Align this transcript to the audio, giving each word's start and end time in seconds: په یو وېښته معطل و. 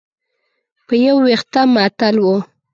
په 0.87 0.93
یو 1.05 1.17
وېښته 1.25 1.61
معطل 1.73 2.15
و. 2.23 2.27